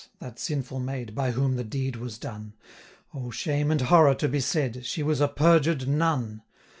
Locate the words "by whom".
1.13-1.57